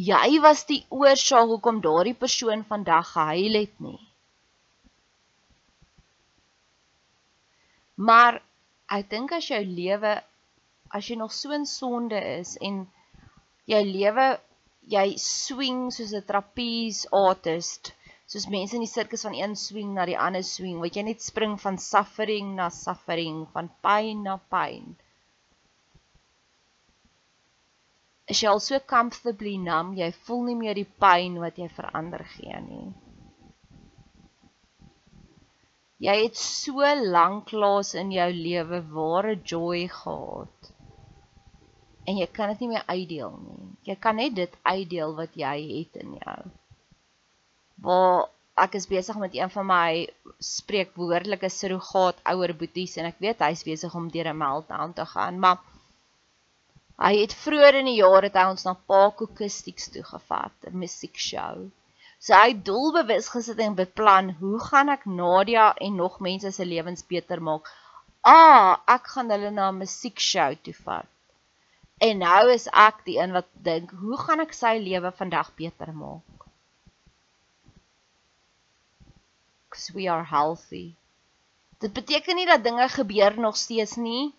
jy 0.07 0.41
was 0.43 0.65
die 0.71 0.81
oorsaak 0.91 1.51
hoekom 1.51 1.79
daardie 1.85 2.17
persoon 2.25 2.65
vandag 2.71 3.13
gehuil 3.13 3.59
het 3.61 3.77
nie? 3.87 4.01
Maar 8.09 8.41
ek 8.97 9.11
dink 9.13 9.35
as 9.37 9.47
jou 9.53 9.61
lewe 9.63 10.17
as 10.93 11.07
jy 11.09 11.17
nog 11.21 11.33
so 11.33 11.55
in 11.57 11.69
sonde 11.71 12.19
is 12.33 12.57
en 12.69 12.83
jou 13.71 13.83
lewe 13.87 14.27
jy 14.95 15.07
swing 15.25 15.87
soos 15.95 16.13
'n 16.19 16.27
trapeze 16.27 17.07
artist, 17.15 17.93
soos 18.27 18.49
mense 18.57 18.75
in 18.75 18.83
die 18.83 18.91
sirkus 18.91 19.23
van 19.29 19.39
een 19.39 19.55
swing 19.57 19.95
na 19.95 20.05
die 20.11 20.19
ander 20.19 20.43
swing, 20.43 20.81
wat 20.83 20.97
jy 20.97 21.07
net 21.07 21.23
spring 21.23 21.55
van 21.65 21.79
suffering 21.79 22.57
na 22.59 22.69
suffering, 22.75 23.47
van 23.55 23.71
pyn 23.87 24.27
na 24.27 24.37
pyn. 24.51 24.97
As 28.33 28.41
jy 28.41 28.49
al 28.49 28.61
so 28.65 28.79
comfortably 28.89 29.59
numb, 29.61 29.97
jy 30.01 30.07
voel 30.25 30.47
nie 30.47 30.55
meer 30.57 30.79
die 30.79 30.89
pyn 31.05 31.35
wat 31.43 31.59
jy 31.61 31.67
verander 31.77 32.23
gee 32.35 32.61
nie. 32.65 32.87
Jy 36.03 36.15
het 36.19 36.39
so 36.41 36.87
lank 37.13 37.53
laas 37.53 37.93
in 38.01 38.09
jou 38.15 38.29
lewe 38.35 38.79
ware 38.95 39.35
joy 39.51 39.83
gehad. 39.93 40.71
En 42.09 42.17
jy 42.19 42.27
kan 42.39 42.55
dit 42.55 42.65
nie 42.65 42.71
meer 42.71 42.89
uitdeel 42.89 43.37
nie. 43.43 43.69
Jy 43.91 43.99
kan 44.07 44.17
net 44.19 44.39
dit 44.41 44.57
uitdeel 44.65 45.13
wat 45.21 45.37
jy 45.39 45.53
het 45.67 46.01
in 46.01 46.17
jou. 46.17 46.39
Waar 47.85 48.25
ek 48.65 48.81
is 48.81 48.89
besig 48.89 49.21
met 49.21 49.37
een 49.37 49.53
van 49.53 49.69
my 49.69 49.91
spreekwoordelike 50.55 51.53
surrogaat 51.53 52.25
ouer 52.33 52.57
boeties 52.57 52.97
en 52.97 53.13
ek 53.13 53.21
weet 53.23 53.45
hy's 53.45 53.63
besig 53.69 53.95
om 54.01 54.09
deur 54.17 54.33
'n 54.33 54.41
meltdown 54.41 54.97
te 54.97 55.07
gaan, 55.13 55.39
maar 55.39 55.61
Hy 57.01 57.15
het 57.21 57.35
vroeër 57.35 57.79
in 57.81 57.89
die 57.89 58.01
jaar 58.01 58.23
het 58.27 58.37
hy 58.37 58.45
ons 58.51 58.65
na 58.67 58.75
Paco 58.75 59.27
Acoustics 59.31 59.89
toe 59.95 60.03
gevat, 60.05 60.53
'n 60.69 60.79
musiekshow. 60.79 61.71
So 62.19 62.35
hy 62.35 62.53
het 62.53 62.65
doelbewus 62.65 63.29
gesit 63.35 63.59
en 63.59 63.75
beplan, 63.75 64.31
hoe 64.41 64.59
gaan 64.61 64.89
ek 64.89 65.07
Nadia 65.07 65.73
en 65.75 65.97
nog 65.97 66.21
mense 66.21 66.53
se 66.53 66.65
lewens 66.65 67.07
beter 67.07 67.43
maak? 67.43 67.71
Ah, 68.23 68.79
ek 68.87 69.09
gaan 69.15 69.31
hulle 69.35 69.51
na 69.51 69.71
'n 69.71 69.79
musiekshow 69.79 70.55
toe 70.63 70.75
vat. 70.85 71.09
En 71.99 72.19
nou 72.19 72.51
is 72.51 72.67
ek 72.67 73.03
die 73.07 73.19
een 73.19 73.33
wat 73.33 73.49
dink, 73.67 73.91
hoe 73.91 74.17
gaan 74.19 74.41
ek 74.41 74.53
sy 74.53 74.79
lewe 74.79 75.11
vandag 75.11 75.55
beter 75.55 75.93
maak? 75.95 76.47
Because 79.67 79.93
we 79.95 80.09
are 80.11 80.25
healthy. 80.25 80.95
Dit 81.79 81.93
beteken 81.93 82.37
nie 82.37 82.47
dat 82.47 82.65
dinge 82.65 82.89
gebeur 82.89 83.39
nog 83.41 83.57
steeds 83.57 83.97
nie. 83.97 84.35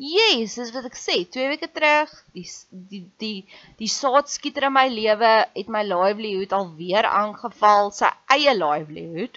Yes, 0.00 0.54
dis 0.56 0.70
wat 0.72 0.86
ek 0.88 0.96
sê. 0.96 1.14
2 1.28 1.48
weke 1.50 1.68
terug, 1.68 2.12
die 2.32 2.46
die 2.88 3.00
die 3.20 3.40
die 3.76 3.88
saadskieter 3.94 4.64
in 4.70 4.72
my 4.72 4.86
lewe 4.88 5.32
het 5.58 5.68
my 5.68 5.82
livelihood 5.84 6.54
alweer 6.56 7.04
aangeval, 7.04 7.92
sy 7.92 8.08
eie 8.32 8.54
livelihood. 8.56 9.36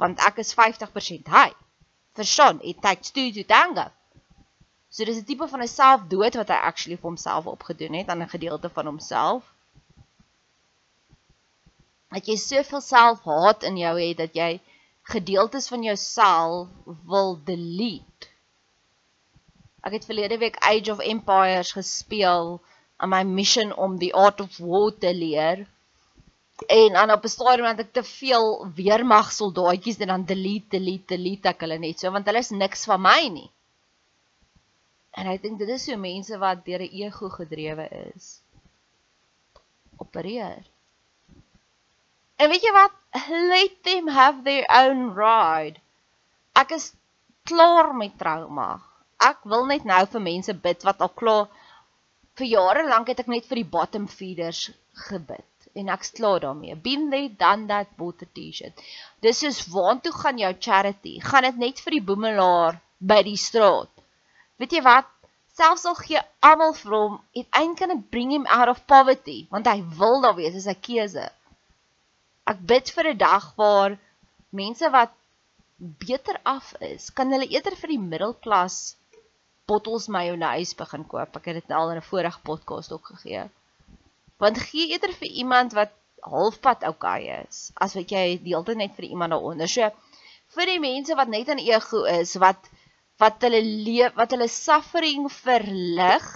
Want 0.00 0.24
ek 0.24 0.40
is 0.40 0.54
50% 0.56 1.28
hy. 1.34 1.50
Verstaan, 2.16 2.64
it 2.64 2.80
takes 2.80 3.12
two 3.12 3.28
to 3.36 3.44
tango. 3.44 3.84
So 4.88 5.04
dis 5.04 5.20
'n 5.20 5.28
tipe 5.28 5.44
van 5.52 5.60
'n 5.60 5.68
selfdood 5.68 6.40
wat 6.40 6.48
hy 6.48 6.60
actually 6.70 6.96
vir 6.96 7.10
homself 7.12 7.52
opgedoen 7.56 8.00
het 8.00 8.08
aan 8.08 8.24
'n 8.24 8.32
gedeelte 8.32 8.72
van 8.72 8.88
homself. 8.88 9.44
Dat 12.08 12.26
jy 12.26 12.36
soveel 12.36 12.80
selfhaat 12.80 13.68
in 13.68 13.76
jou 13.76 13.94
het 14.00 14.16
dat 14.24 14.32
jy 14.34 14.52
gedeeltes 15.12 15.68
van 15.68 15.82
jouself 15.82 16.68
wil 17.04 17.36
delete 17.44 18.09
Ek 19.80 19.94
het 19.96 20.04
verlede 20.04 20.36
week 20.38 20.58
Age 20.60 20.92
of 20.92 21.00
Empires 21.00 21.72
gespeel 21.72 22.58
aan 23.00 23.08
my 23.08 23.22
mission 23.24 23.72
om 23.72 23.96
die 23.98 24.12
Art 24.14 24.40
of 24.40 24.58
War 24.60 24.92
te 24.92 25.12
leer. 25.14 25.64
En 26.68 26.96
aan 26.96 27.10
op 27.10 27.24
'n 27.24 27.32
stadium 27.32 27.66
het 27.66 27.80
ek 27.80 27.92
te 27.92 28.02
veel 28.02 28.68
weermag 28.76 29.32
soldaatjies 29.32 29.96
en 29.98 30.12
dan 30.12 30.24
delete 30.24 30.76
delete 30.76 31.16
delete 31.16 31.48
ek 31.48 31.60
hulle 31.64 31.78
net 31.78 31.98
so 31.98 32.10
want 32.10 32.26
hulle 32.26 32.42
is 32.44 32.50
niks 32.50 32.84
van 32.84 33.00
my 33.00 33.28
nie. 33.28 33.50
En 35.16 35.26
ek 35.26 35.42
dink 35.42 35.58
dit 35.58 35.68
is 35.68 35.84
so 35.84 35.96
mense 35.96 36.38
wat 36.38 36.64
deur 36.64 36.82
'n 36.84 36.92
ego 36.92 37.28
gedrewe 37.28 37.88
is. 38.14 38.42
Opereer. 39.96 40.64
En 42.36 42.48
weet 42.50 42.62
jy 42.62 42.72
wat? 42.72 42.92
Let 43.28 43.82
them 43.82 44.08
have 44.08 44.42
their 44.44 44.66
own 44.68 45.16
ride. 45.16 45.80
Ek 46.52 46.70
is 46.70 46.92
klaar 47.44 47.94
met 47.94 48.18
trauma 48.18 48.89
ek 49.28 49.44
wil 49.52 49.66
net 49.70 49.84
nou 49.84 50.00
vir 50.12 50.22
mense 50.26 50.54
bid 50.66 50.84
wat 50.88 51.00
al 51.04 51.12
klaar 51.22 51.46
vir 52.40 52.46
jare 52.54 52.88
lank 52.88 53.08
het 53.12 53.20
ek 53.20 53.32
net 53.34 53.48
vir 53.50 53.60
die 53.60 53.70
bottom 53.76 54.06
feeders 54.08 54.70
gebid 55.08 55.46
en 55.78 55.90
ek's 55.94 56.10
klaar 56.16 56.40
daarmee. 56.42 56.74
Been 56.74 57.10
there 57.10 57.28
done 57.28 57.66
that 57.66 57.96
bought 57.96 58.22
a 58.22 58.28
t-shirt. 58.34 58.80
Dis 59.22 59.42
is 59.46 59.60
waartoe 59.74 60.12
gaan 60.12 60.38
jou 60.38 60.52
charity? 60.58 61.18
Gaan 61.20 61.46
dit 61.46 61.60
net 61.64 61.82
vir 61.84 61.98
die 61.98 62.04
boemelaar 62.10 62.80
by 62.98 63.20
die 63.26 63.38
straat? 63.38 63.92
Weet 64.58 64.74
jy 64.76 64.82
wat? 64.86 65.08
Selfs 65.60 65.86
al 65.88 65.98
gee 65.98 66.20
almal 66.46 66.74
vir 66.78 66.96
hom, 66.96 67.16
it 67.36 67.46
ain't 67.58 67.78
gonna 67.78 67.98
bring 68.14 68.32
him 68.32 68.46
out 68.48 68.70
of 68.72 68.82
poverty, 68.90 69.44
want 69.50 69.68
hy 69.68 69.80
wil 69.98 70.20
daar 70.24 70.36
wees, 70.38 70.56
is 70.56 70.66
'n 70.66 70.80
keuse. 70.88 71.26
Ek 72.46 72.58
bid 72.72 72.90
vir 72.96 73.10
'n 73.12 73.18
dag 73.18 73.52
waar 73.56 73.98
mense 74.50 74.90
wat 74.90 75.12
beter 75.78 76.40
af 76.44 76.74
is, 76.80 77.10
kan 77.10 77.30
hulle 77.32 77.48
eerder 77.50 77.76
vir 77.76 77.94
die 77.94 78.04
middelklas 78.12 78.96
bottels 79.70 80.08
mayonnaise 80.16 80.76
begin 80.78 81.06
koop. 81.12 81.36
Ek 81.38 81.48
het 81.50 81.60
dit 81.60 81.74
al 81.78 81.92
in 81.94 82.00
'n 82.02 82.10
vorige 82.10 82.42
podcast 82.50 82.92
ook 82.92 83.06
gegee. 83.14 83.44
Want 84.42 84.58
gee 84.58 84.90
eerder 84.92 85.12
vir 85.20 85.30
iemand 85.42 85.72
wat 85.78 85.92
halfpad 86.34 86.84
oukei 86.88 87.30
is 87.40 87.70
as 87.84 87.94
wat 87.98 88.12
jy 88.12 88.24
die 88.44 88.54
hele 88.54 88.66
tyd 88.68 88.80
net 88.80 88.96
vir 88.98 89.08
iemand 89.08 89.36
daaronder. 89.36 89.68
So 89.68 89.90
vir 90.56 90.66
die 90.72 90.82
mense 90.82 91.16
wat 91.16 91.28
net 91.32 91.48
in 91.48 91.62
ego 91.62 92.04
is, 92.04 92.34
wat 92.44 92.70
wat 93.20 93.42
hulle 93.44 93.60
leef, 93.62 94.14
wat 94.16 94.32
hulle 94.32 94.48
suffering 94.48 95.28
verlig 95.28 96.28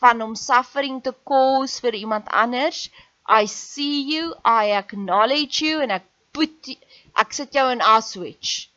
van 0.00 0.22
om 0.24 0.34
suffering 0.34 1.02
te 1.04 1.12
cause 1.28 1.80
vir 1.84 1.94
iemand 2.00 2.28
anders. 2.28 2.88
I 3.28 3.46
see 3.46 4.00
you, 4.12 4.32
I 4.44 4.72
acknowledge 4.76 5.64
you 5.64 5.82
en 5.84 5.90
ek 5.90 6.08
put 6.32 6.72
ek 7.20 7.32
sit 7.32 7.54
jou 7.54 7.66
in 7.72 7.84
Auschwitz 7.84 8.68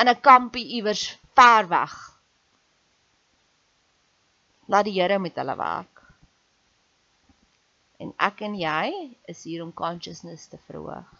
in 0.00 0.08
'n 0.08 0.20
kampie 0.20 0.66
iewers 0.80 1.04
ver 1.36 1.68
weg 1.68 1.94
laat 4.70 4.86
die 4.86 4.94
Here 4.94 5.18
met 5.18 5.38
hulle 5.40 5.56
werk. 5.58 6.02
En 8.00 8.12
ek 8.22 8.44
en 8.46 8.54
jy 8.56 8.92
is 9.32 9.42
hier 9.44 9.64
om 9.64 9.72
consciousness 9.76 10.46
te 10.52 10.60
verhoog. 10.68 11.10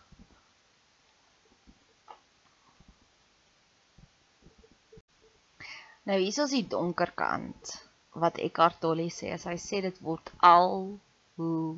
Nou 6.09 6.17
hier 6.23 6.39
is 6.47 6.55
die 6.55 6.65
donker 6.67 7.11
kant 7.19 7.75
wat 8.23 8.41
Eckhart 8.43 8.81
Tolle 8.83 9.11
sê, 9.15 9.35
as 9.35 9.45
hy 9.51 9.59
sê 9.61 9.83
dit 9.85 10.01
word 10.03 10.31
al 10.47 10.97
hoe 11.39 11.77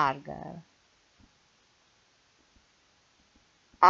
erger. 0.00 0.58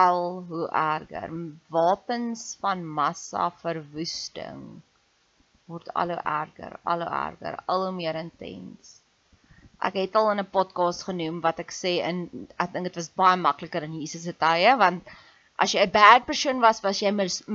Al 0.03 0.23
hoe 0.51 0.69
erger. 0.83 1.35
Wapens 1.73 2.45
van 2.63 2.85
massa 3.01 3.49
verwoesting 3.63 4.83
word 5.71 5.89
al 5.95 6.15
hoe 6.15 6.23
erger, 6.35 6.79
al 6.85 7.05
hoe 7.05 7.13
erger, 7.19 7.59
al 7.67 7.87
hoe 7.87 7.95
meer 7.97 8.19
intens. 8.21 8.99
Ek 9.83 9.99
het 9.99 10.17
al 10.17 10.31
in 10.31 10.41
'n 10.41 10.51
podcast 10.57 11.03
genoem 11.09 11.41
wat 11.41 11.59
ek 11.59 11.73
sê 11.75 11.93
in 12.09 12.49
ek 12.59 12.73
dink 12.73 12.85
dit 12.89 12.97
was 13.01 13.11
baie 13.23 13.37
makliker 13.37 13.83
in 13.83 13.99
Jesus 14.01 14.25
se 14.29 14.33
tye 14.33 14.77
want 14.85 15.03
as 15.59 15.75
jy 15.75 15.83
'n 15.83 15.91
bad 15.91 16.27
persoon 16.27 16.61
was, 16.61 16.83
was 16.83 17.03
jy 17.03 17.11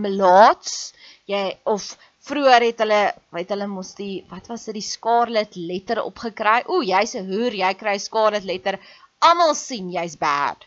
melaats, 0.06 0.94
jy 1.26 1.58
of 1.66 1.98
vroeër 2.28 2.62
het 2.70 2.80
hulle 2.84 3.02
weet 3.36 3.52
hulle 3.54 3.68
mos 3.68 3.94
die 3.96 4.26
wat 4.32 4.48
was 4.52 4.66
dit 4.68 4.80
die 4.80 4.88
scarlet 4.94 5.56
letter 5.56 6.04
opgekry. 6.04 6.64
Ooh, 6.72 6.84
jy's 6.84 7.16
'n 7.16 7.30
hoer, 7.32 7.54
jy 7.64 7.74
kry 7.74 7.98
scarlet 7.98 8.44
letter. 8.44 8.80
Almal 9.20 9.56
sien 9.56 9.92
jy's 9.92 10.16
bad. 10.16 10.66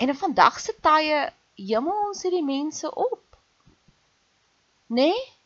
En 0.00 0.08
in 0.08 0.16
vandag 0.24 0.60
se 0.60 0.72
tye, 0.82 1.18
hemel 1.56 2.06
ons 2.08 2.22
hierdie 2.22 2.44
mense 2.44 2.94
op. 2.94 3.36
Né? 4.88 5.12
Nee? 5.12 5.39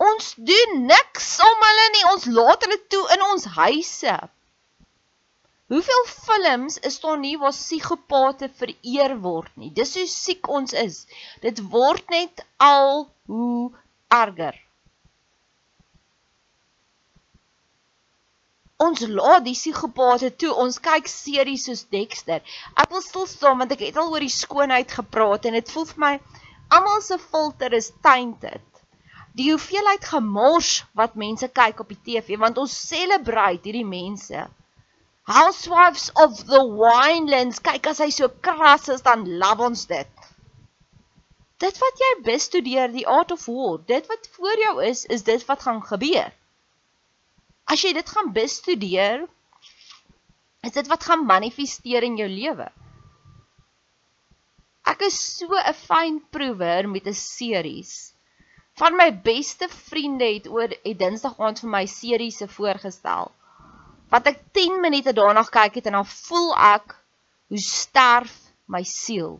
Ons 0.00 0.34
doen 0.50 0.76
niks 0.88 1.32
om 1.44 1.64
hulle 1.66 1.88
nie. 1.94 2.04
Ons 2.10 2.28
laat 2.36 2.62
hulle 2.64 2.78
toe 2.92 3.02
in 3.16 3.24
ons 3.26 3.44
huise. 3.58 4.14
Hoeveel 5.70 6.06
films 6.10 6.78
is 6.88 6.96
daar 7.02 7.18
nie 7.20 7.36
waar 7.38 7.54
psigopate 7.54 8.48
vereer 8.62 9.12
word 9.26 9.52
nie? 9.60 9.68
Dis 9.76 9.92
hoe 9.98 10.06
siek 10.10 10.48
ons 10.48 10.72
is. 10.72 11.04
Dit 11.44 11.60
word 11.74 12.08
net 12.10 12.42
al 12.56 13.04
hoe 13.30 13.68
erger. 14.16 14.56
Ons 18.80 19.04
laat 19.04 19.44
die 19.44 19.54
psigopate 19.54 20.32
toe. 20.42 20.50
Ons 20.64 20.80
kyk 20.82 21.12
series 21.12 21.68
soos 21.68 21.84
Dexter. 21.92 22.40
Ek 22.74 22.90
wil 22.90 23.04
stil 23.04 23.28
staan 23.28 23.60
want 23.60 23.76
ek 23.76 23.84
het 23.90 24.00
al 24.00 24.10
oor 24.10 24.24
die 24.24 24.32
skoonheid 24.32 24.96
gepraat 24.96 25.46
en 25.46 25.60
dit 25.60 25.76
voel 25.76 25.86
vir 25.92 26.04
my 26.08 26.14
almal 26.72 27.04
se 27.04 27.20
filter 27.20 27.76
is 27.76 27.92
tainted 28.02 28.64
die 29.38 29.50
hoeveelheid 29.52 30.04
gemors 30.10 30.70
wat 30.98 31.18
mense 31.18 31.48
kyk 31.54 31.82
op 31.82 31.92
die 31.92 32.00
TV 32.06 32.38
want 32.40 32.58
ons 32.58 32.74
celebrate 32.74 33.68
hierdie 33.68 33.86
mense. 33.86 34.46
Housewives 35.30 36.08
of 36.18 36.40
the 36.48 36.58
Winelands, 36.58 37.60
kyk 37.62 37.86
as 37.92 38.00
hy 38.02 38.10
so 38.10 38.28
kras 38.42 38.88
is 38.90 39.04
dan 39.06 39.22
love 39.38 39.62
ons 39.62 39.86
dit. 39.86 40.10
Dit 41.60 41.76
wat 41.78 42.02
jy 42.02 42.10
bestudeer 42.26 42.90
die 42.90 43.06
art 43.06 43.30
of 43.36 43.44
war, 43.46 43.78
dit 43.86 44.06
wat 44.10 44.30
voor 44.34 44.64
jou 44.64 44.74
is, 44.88 45.04
is 45.06 45.22
dit 45.22 45.44
wat 45.46 45.62
gaan 45.62 45.82
gebeur. 45.84 46.32
As 47.70 47.84
jy 47.84 47.92
dit 47.94 48.10
gaan 48.10 48.32
bestudeer, 48.34 49.26
is 50.66 50.74
dit 50.74 50.88
wat 50.90 51.04
gaan 51.06 51.26
manifesteer 51.28 52.02
in 52.02 52.16
jou 52.18 52.28
lewe. 52.28 52.66
Ek 54.90 55.04
is 55.06 55.20
so 55.20 55.54
'n 55.54 55.76
fyn 55.76 56.18
proewer 56.34 56.88
met 56.88 57.06
'n 57.06 57.14
series 57.14 58.10
van 58.80 58.96
my 58.96 59.10
beste 59.24 59.68
vriende 59.68 60.24
het 60.24 60.46
oor 60.48 60.72
het 60.72 60.98
Dinsdag 60.98 61.36
aand 61.36 61.60
vir 61.60 61.70
my 61.74 61.82
serie 61.90 62.32
se 62.32 62.46
voorgestel. 62.48 63.28
Wat 64.12 64.30
ek 64.30 64.40
10 64.56 64.80
minute 64.80 65.12
daarna 65.16 65.44
kyk 65.44 65.76
het 65.78 65.90
en 65.90 65.98
dan 65.98 66.08
voel 66.08 66.54
ek 66.70 66.96
hoe 67.52 67.60
sterf 67.60 68.32
my 68.64 68.80
siel. 68.88 69.36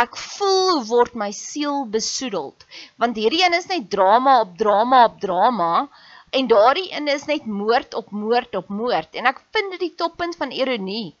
Ek 0.00 0.16
voel 0.16 0.70
hoe 0.70 0.86
word 0.88 1.18
my 1.24 1.28
siel 1.36 1.84
besoedeld 1.96 2.64
want 3.02 3.20
hierdie 3.20 3.44
een 3.44 3.58
is 3.60 3.68
net 3.70 3.90
drama 3.90 4.40
op 4.46 4.56
drama 4.58 5.04
op 5.10 5.20
drama 5.20 5.72
en 6.34 6.48
daardie 6.50 6.88
een 6.90 7.10
is 7.12 7.28
net 7.30 7.46
moord 7.46 7.94
op 7.94 8.10
moord 8.10 8.56
op 8.62 8.72
moord 8.80 9.20
en 9.20 9.28
ek 9.30 9.44
vind 9.54 9.76
dit 9.76 9.84
die 9.88 9.94
toppunt 10.00 10.40
van 10.40 10.56
ironie. 10.56 11.12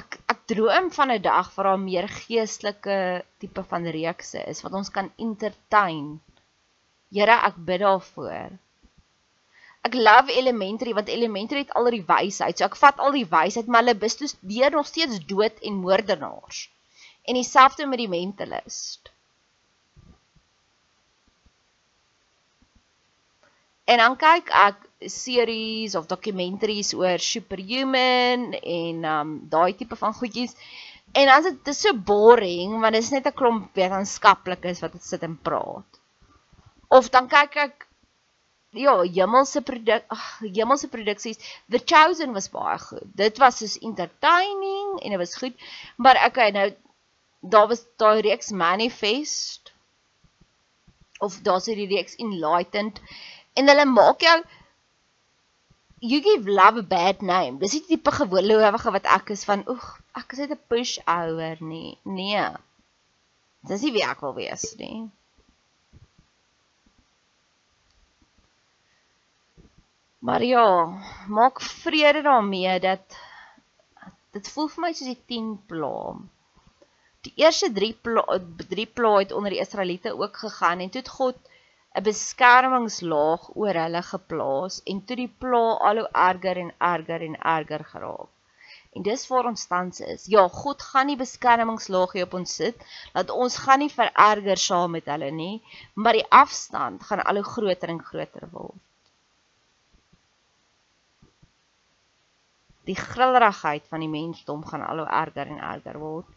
Ek 0.00 0.18
ek 0.32 0.40
droom 0.52 0.90
van 0.98 1.12
'n 1.12 1.22
dag 1.22 1.48
waar 1.54 1.68
daar 1.70 1.82
meer 1.82 2.08
geestelike 2.08 2.98
tipe 3.40 3.62
van 3.70 3.88
reekse 3.98 4.42
is 4.52 4.62
wat 4.64 4.76
ons 4.80 4.90
kan 4.96 5.10
entertain. 5.26 6.20
Here, 7.16 7.36
ek 7.48 7.56
bid 7.68 7.80
daarvoor. 7.80 8.54
Ek 9.86 9.94
love 9.94 10.32
elementary 10.32 10.92
want 10.94 11.08
elementary 11.08 11.62
het 11.64 11.74
al 11.78 11.90
die 11.94 12.04
wysheid. 12.06 12.58
So 12.58 12.66
ek 12.66 12.78
vat 12.82 12.98
al 12.98 13.12
die 13.14 13.28
wysheid, 13.30 13.66
maar 13.66 13.84
hulle 13.84 13.98
bestuur 14.04 14.32
deur 14.40 14.70
nog 14.78 14.86
steeds 14.86 15.20
dood 15.32 15.60
en 15.62 15.82
moordenaars. 15.84 16.66
En 17.26 17.38
dieselfde 17.38 17.86
met 17.86 18.02
die 18.02 18.10
mentalist. 18.10 19.12
En 23.86 24.02
dan 24.02 24.16
kyk 24.18 24.50
ek 24.50 24.85
series 25.00 25.94
of 25.94 26.08
documentaries 26.08 26.94
oor 26.94 27.18
superhuman 27.20 28.52
en 28.62 29.04
um 29.04 29.32
daai 29.50 29.74
tipe 29.76 29.96
van 29.96 30.14
goedjies. 30.14 30.56
En 31.12 31.28
is 31.28 31.50
dit 31.64 31.76
so 31.76 31.92
boring 31.94 32.80
want 32.80 32.94
dit 32.94 33.02
is 33.02 33.10
net 33.10 33.26
'n 33.26 33.36
klomp 33.40 33.74
wetenskaplikes 33.74 34.80
wat 34.80 34.96
sit 35.02 35.22
en 35.22 35.36
praat. 35.36 36.00
Of 36.88 37.10
dan 37.10 37.28
kyk 37.28 37.56
ek 37.56 37.86
ja, 38.76 39.02
hemelse 39.02 39.62
produk 39.62 40.04
ag, 40.08 40.40
hemelse 40.40 40.88
produksies. 40.88 41.38
The 41.68 41.80
Chosen 41.84 42.32
was 42.32 42.48
baie 42.48 42.78
goed. 42.78 43.06
Dit 43.16 43.38
was 43.38 43.58
soos 43.58 43.78
entertaining 43.78 45.00
en 45.02 45.10
dit 45.10 45.18
was 45.18 45.36
goed. 45.36 45.54
Maar 45.96 46.26
okay, 46.26 46.50
nou 46.50 46.72
daar 47.40 47.68
was 47.68 47.84
daai 47.96 48.20
reeks 48.20 48.50
Manifest 48.50 49.72
of 51.18 51.40
daar's 51.40 51.66
hierdie 51.66 51.88
reeks 51.88 52.16
Enlightened 52.20 53.00
en 53.54 53.68
hulle 53.68 53.84
maak 53.88 54.20
jou 54.20 54.36
you 56.00 56.20
give 56.20 56.46
love 56.46 56.76
a 56.76 56.82
bad 56.82 57.22
name. 57.22 57.58
Dis 57.58 57.74
nie 57.74 57.84
tipe 57.88 58.12
gewolowige 58.12 58.92
wat 58.92 59.06
ek 59.18 59.32
is 59.34 59.44
van 59.48 59.64
oeg, 59.68 59.84
ek 60.20 60.32
is 60.32 60.42
net 60.44 60.56
'n 60.56 60.64
push 60.68 60.98
ouer 61.06 61.56
nie. 61.60 61.98
Nee. 62.04 62.48
Dis 63.68 63.82
nie 63.82 63.92
wie 63.92 64.04
ek 64.04 64.20
wil 64.20 64.34
wees 64.34 64.74
nie. 64.78 65.08
Maar 70.26 70.42
ja, 70.42 70.66
maak 71.28 71.60
vrede 71.60 72.22
daarmee 72.22 72.80
dat 72.80 73.18
dit 74.34 74.48
voel 74.48 74.68
vir 74.68 74.82
my 74.84 74.92
soos 74.92 75.12
die 75.12 75.22
10 75.32 75.52
pla. 75.70 76.16
Die 77.26 77.32
eerste 77.42 77.72
3 77.72 77.92
pla 78.06 78.24
3 78.70 78.86
pla 78.86 79.12
het 79.18 79.32
onder 79.32 79.54
die 79.54 79.62
Israeliete 79.62 80.16
ook 80.18 80.36
gegaan 80.36 80.80
en 80.80 80.90
toe 80.90 81.00
het 81.00 81.14
God 81.18 81.38
'n 81.96 82.04
beskermingslaag 82.06 83.44
oor 83.60 83.76
hulle 83.82 84.02
geplaas 84.12 84.74
en 84.92 84.98
toe 85.06 85.16
die 85.20 85.32
pla 85.42 85.66
al 85.90 86.00
hoe 86.02 86.08
erger 86.30 86.58
en 86.62 86.72
erger 86.94 87.22
en 87.28 87.36
erger 87.52 87.84
geraak. 87.92 88.32
En 88.96 89.04
dis 89.04 89.24
waar 89.28 89.48
ons 89.50 89.66
tans 89.70 90.00
is. 90.00 90.26
Ja, 90.34 90.42
God 90.48 90.82
gaan 90.82 91.08
nie 91.10 91.16
beskermingslaagie 91.20 92.24
op 92.24 92.36
ons 92.38 92.54
sit 92.60 92.84
dat 93.16 93.32
ons 93.44 93.56
gaan 93.64 93.82
nie 93.84 93.92
vererger 93.92 94.60
saam 94.60 94.94
met 94.96 95.08
hulle 95.12 95.30
nie, 95.38 95.56
maar 95.94 96.16
die 96.16 96.28
afstand 96.42 97.04
gaan 97.08 97.24
al 97.24 97.40
hoe 97.40 97.48
groter 97.54 97.92
en 97.92 98.04
groter 98.10 98.48
word. 98.52 98.80
Die 102.88 102.96
grillerigheid 102.96 103.88
van 103.88 104.04
die 104.04 104.12
mensdom 104.12 104.64
gaan 104.68 104.84
al 104.84 105.04
hoe 105.04 105.12
erger 105.24 105.48
en 105.48 105.64
erger 105.74 106.00
word. 106.00 106.35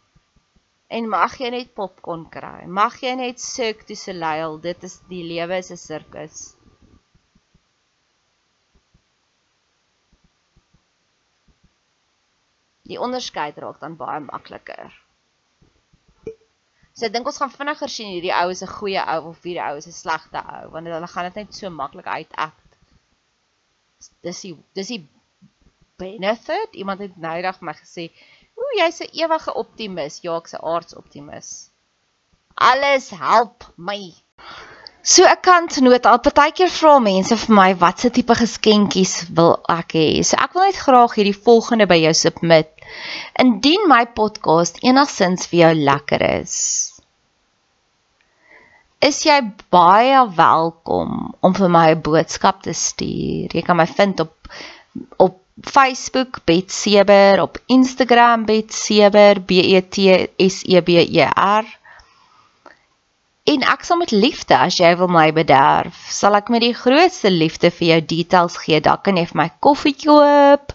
En 0.90 1.06
mag 1.08 1.36
jy 1.38 1.50
net 1.54 1.74
popcorn 1.78 2.24
kry. 2.34 2.64
Mag 2.66 2.96
jy 3.04 3.12
net 3.18 3.42
Cirque 3.42 3.86
du 3.86 3.94
Soleil. 3.94 4.56
Dit 4.64 4.82
is 4.88 4.96
die 5.10 5.22
lewe 5.22 5.60
is 5.62 5.70
'n 5.70 5.78
sirkus. 5.78 6.40
Die 12.90 12.98
onderskeid 12.98 13.60
raak 13.62 13.78
dan 13.80 13.94
baie 14.00 14.18
makliker. 14.26 14.90
So 16.92 17.06
ek 17.06 17.14
dink 17.14 17.30
ons 17.30 17.38
gaan 17.38 17.54
vinniger 17.54 17.88
sien 17.88 18.10
hierdie 18.10 18.34
ou 18.34 18.50
is 18.50 18.64
'n 18.66 18.74
goeie 18.74 19.04
ou 19.14 19.30
of 19.30 19.46
hierdie 19.46 19.62
ou 19.68 19.78
is 19.78 19.86
'n 19.86 19.94
slegte 19.94 20.42
ou 20.56 20.74
want 20.74 20.90
hulle 20.90 21.12
gaan 21.14 21.30
dit 21.30 21.38
net 21.40 21.54
so 21.54 21.70
maklik 21.70 22.10
uit 22.16 22.34
act. 22.48 22.70
Dis 24.26 24.42
die 24.42 24.56
dis 24.74 24.90
die 24.96 25.02
benefit. 26.02 26.74
Iemand 26.74 27.00
het 27.00 27.16
nou 27.16 27.36
vir 27.42 27.66
my 27.68 27.74
gesê, 27.78 28.10
Ooh, 28.60 28.72
jy's 28.78 29.00
'n 29.00 29.12
ewige 29.22 29.52
optimis. 29.62 30.20
Ja, 30.24 30.36
ek's 30.36 30.54
'n 30.54 30.64
aardsoptimis. 30.72 31.48
Alles 32.54 33.10
help 33.10 33.64
my. 33.76 34.02
So 35.02 35.24
'n 35.24 35.40
kantnoot, 35.40 36.04
al 36.06 36.20
partykeer 36.20 36.68
vra 36.68 36.98
mense 37.00 37.36
vir 37.42 37.54
my 37.56 37.70
watse 37.82 38.10
tipe 38.10 38.34
geskenkies 38.36 39.14
wil 39.36 39.54
ek 39.78 39.96
hê. 39.96 40.08
So 40.28 40.36
ek 40.36 40.52
wil 40.54 40.66
net 40.68 40.82
graag 40.84 41.14
hierdie 41.16 41.42
volgende 41.46 41.86
by 41.88 41.96
jou 42.02 42.12
submit. 42.14 42.68
Indien 43.44 43.88
my 43.88 44.04
podcast 44.20 44.82
enigsins 44.84 45.48
vir 45.48 45.60
jou 45.64 45.74
lekker 45.88 46.22
is, 46.28 46.56
is 49.00 49.22
jy 49.24 49.40
baie 49.72 50.20
welkom 50.36 51.34
om 51.40 51.54
vir 51.56 51.70
my 51.72 51.86
'n 51.94 52.02
boodskap 52.04 52.62
te 52.62 52.72
stuur. 52.76 53.56
Jy 53.56 53.62
kan 53.62 53.76
my 53.76 53.86
vind 53.86 54.20
op 54.20 54.36
op 55.16 55.38
Facebook 55.62 56.44
Bet 56.44 56.72
Seber, 56.72 57.42
op 57.42 57.58
Instagram 57.66 58.44
Bet 58.44 58.72
Seber, 58.72 59.40
B 59.40 59.50
E 59.50 59.80
T 59.80 60.28
S 60.36 60.62
E 60.64 60.80
B 60.82 60.88
E 60.88 61.28
R. 61.34 61.64
En 63.44 63.64
ek 63.66 63.84
sal 63.84 63.98
met 64.00 64.12
liefde 64.12 64.56
as 64.56 64.76
jy 64.78 64.90
wil 65.00 65.08
my 65.10 65.30
bederf, 65.34 65.96
sal 66.12 66.36
ek 66.38 66.50
met 66.52 66.62
die 66.64 66.74
grootste 66.76 67.32
liefde 67.32 67.70
vir 67.74 67.88
jou 67.88 68.00
details 68.12 68.56
gee. 68.62 68.80
Dalk 68.84 69.04
kan 69.08 69.18
jy 69.18 69.26
vir 69.30 69.40
my 69.42 69.48
koffie 69.64 69.96
koop 69.96 70.74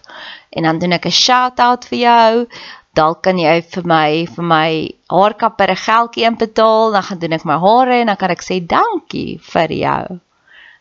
en 0.56 0.68
dan 0.68 0.78
doen 0.82 0.96
ek 0.98 1.06
'n 1.06 1.18
shout-out 1.18 1.86
vir 1.90 1.98
jou. 1.98 2.46
Dalk 2.94 3.22
kan 3.22 3.38
jy 3.38 3.62
vir 3.62 3.84
my 3.86 4.26
vir 4.26 4.44
my 4.44 4.70
haarkapper 5.10 5.70
'n 5.70 5.84
geldjie 5.88 6.26
inbetaal, 6.30 6.92
dan 6.92 7.02
gaan 7.02 7.18
doen 7.18 7.32
ek 7.32 7.44
my 7.44 7.58
hare 7.58 8.00
en 8.00 8.06
dan 8.06 8.16
kan 8.16 8.30
ek 8.30 8.42
sê 8.42 8.60
dankie 8.60 9.38
vir 9.38 9.70
jou. 9.72 10.20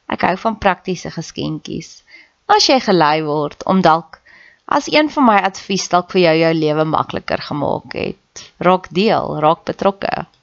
Ek 0.09 0.21
hou 0.21 0.35
van 0.37 0.59
praktiese 0.59 1.09
geskenkies 1.11 2.04
as 2.51 2.69
jy 2.69 2.79
gelei 2.83 3.23
word 3.25 3.65
om 3.71 3.81
dalk 3.85 4.21
as 4.65 4.87
een 4.91 5.09
van 5.13 5.27
my 5.29 5.37
advies 5.49 5.87
dalk 5.89 6.11
vir 6.13 6.21
jou 6.21 6.35
jou 6.39 6.53
lewe 6.57 6.85
makliker 6.89 7.41
gemaak 7.41 7.93
het. 7.93 8.45
Raak 8.59 8.89
deel, 8.91 9.37
raak 9.39 9.63
betrokke. 9.69 10.25